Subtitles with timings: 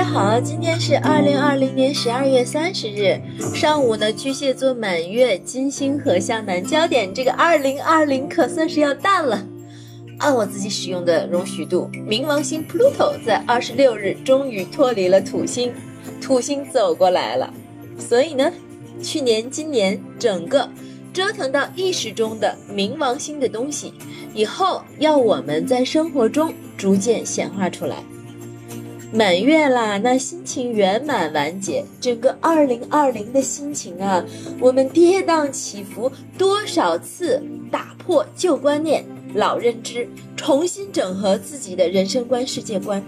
[0.00, 3.20] 大家好，今天是二零二零年十二月三十日
[3.54, 9.46] 上午呢，巨蟹座满月，金星和向南焦点，这个二零二零可算是要淡了。
[10.18, 15.70] 按我自己使用的容许度，冥王星 Pluto 在二十六日终于脱离了土星，
[16.18, 17.52] 土星走过来了。
[17.98, 18.50] 所以呢，
[19.02, 20.66] 去年、今年整个
[21.12, 23.92] 折腾到意识中的冥王星的东西，
[24.32, 27.96] 以后要我们在生活中逐渐显化出来。
[29.12, 34.24] 满月啦，那心情圆满完结，整个二零二零的心情啊，
[34.60, 37.42] 我们跌宕起伏多少次，
[37.72, 43.02] 打破旧观念、老认知，重新整合自己的人生观、世界观，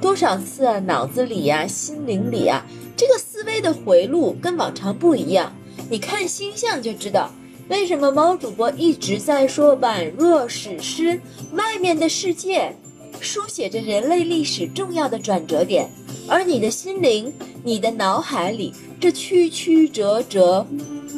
[0.00, 5.54] 多少次啊，脑子里呀、心灵里啊，这个思维的回路跟往常不一样。
[5.88, 7.30] 你看星象就知道，
[7.68, 11.20] 为什么猫主播一直在说宛若史诗，
[11.52, 12.74] 外面的世界。
[13.20, 15.90] 书写着人类历史重要的转折点，
[16.26, 17.32] 而你的心灵、
[17.62, 20.66] 你的脑海里这曲曲折折、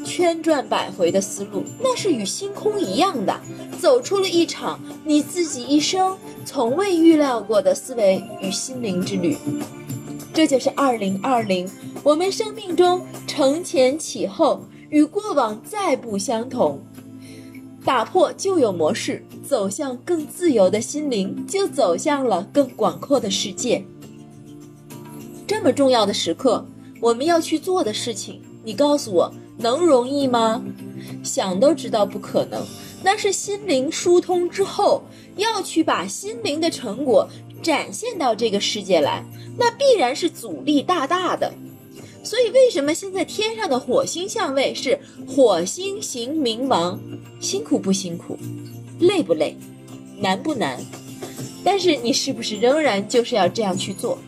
[0.04, 3.40] 圈转百回的思路，那是与星空一样的，
[3.80, 9.36] 走出了一场你自己一生从未预料过的思维与心灵之旅。
[10.34, 11.70] 这就是二零二零，
[12.02, 16.80] 我们生命中承前启后，与过往再不相同。
[17.84, 23.84] 打破旧有模式，走向更自由的心灵，就走向了更广阔的世界。
[25.46, 26.64] 这么重要的时刻，
[27.00, 30.62] 我们要去做的事情，你告诉我能容易吗？
[31.24, 32.64] 想都知道不可能。
[33.02, 35.02] 那是心灵疏通之后，
[35.36, 37.28] 要去把心灵的成果
[37.60, 39.24] 展现到这个世界来，
[39.58, 41.52] 那必然是阻力大大的。
[42.22, 47.00] 所以，为什么现在天上的火星相位是火星行冥王？
[47.40, 48.38] 辛苦不辛苦？
[49.00, 49.56] 累不累？
[50.18, 50.78] 难不难？
[51.64, 54.18] 但是你是不是仍然就是要这样去做？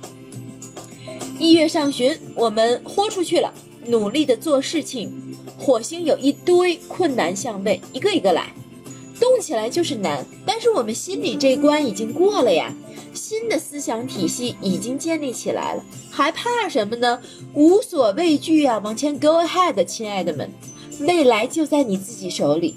[1.39, 3.53] 一月上旬，我们豁出去了，
[3.87, 5.13] 努力的做事情。
[5.57, 8.53] 火星有一堆困难相位，一个一个来，
[9.21, 10.25] 动起来就是难。
[10.47, 12.75] 但是我们心里这关已经过了呀。
[13.13, 17.21] 新的思想体系已经建立起来了，还怕什么呢？
[17.55, 20.51] 无所畏惧啊，往前 go ahead，亲爱的们，
[20.99, 22.75] 未来就在你自己手里，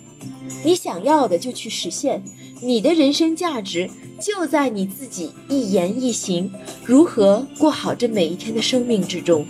[0.63, 2.23] 你想要的就去实现，
[2.61, 3.89] 你的人生价值
[4.21, 6.53] 就在你自己一言一行，
[6.85, 9.43] 如何过好这每一天的生命之中。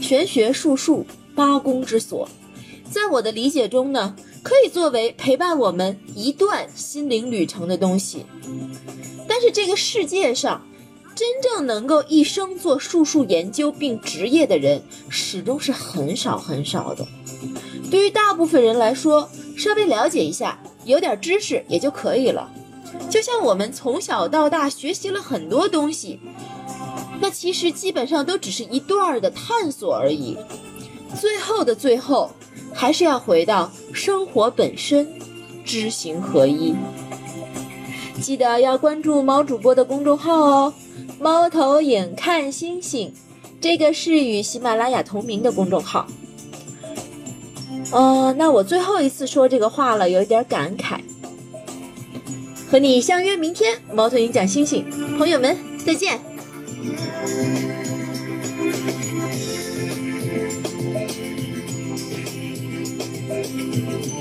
[0.00, 2.28] 玄学术数八宫之所，
[2.90, 4.16] 在我的理解中呢。
[4.42, 8.24] 可以作为陪伴我们一段心灵旅程的东西，
[9.28, 10.66] 但是这个世界上，
[11.14, 17.06] 真正能够一生做术数研究并职业的人，始终是很少很少的。
[17.90, 22.50] 对于大部分人来说，稍微了解一下，有点知识也就可以了。
[23.10, 26.18] 就像我们从小到大学习了很多东西，
[27.20, 30.38] 那其实基本上都只是一段的探索而已。
[31.20, 32.30] 最后的最后。
[32.74, 35.06] 还是要回到生活本身，
[35.64, 36.74] 知行合一。
[38.20, 40.74] 记得要关注猫主播的公众号哦
[41.18, 43.12] ，“猫头鹰看星星”，
[43.60, 46.06] 这个是与喜马拉雅同名的公众号。
[47.92, 51.00] 嗯，那我最后一次说这个话了，有一点感慨。
[52.70, 54.84] 和你相约明天，猫头鹰讲星星，
[55.18, 56.20] 朋友们再见。